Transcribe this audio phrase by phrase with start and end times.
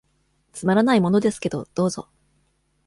[0.51, 2.09] つまらないものですけど、どうぞ。